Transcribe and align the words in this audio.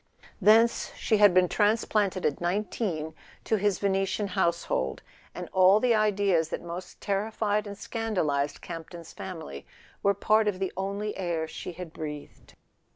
Thence 0.41 0.91
she 0.95 1.17
had 1.17 1.31
been 1.31 1.47
transplanted 1.47 2.25
at 2.25 2.41
nineteen 2.41 3.13
to 3.43 3.57
his 3.57 3.77
Venetian 3.77 4.29
house¬ 4.29 4.65
hold, 4.65 5.03
and 5.35 5.47
all 5.53 5.79
the 5.79 5.93
ideas 5.93 6.49
that 6.49 6.63
most 6.63 6.99
terrified 6.99 7.67
and 7.67 7.75
scandal¬ 7.75 8.31
ized 8.33 8.61
Campton's 8.61 9.13
family 9.13 9.63
were 10.01 10.15
part 10.15 10.47
of 10.47 10.57
the 10.57 10.73
only 10.75 11.15
air 11.15 11.47
she 11.47 11.73
had 11.73 11.93
breathed. 11.93 12.55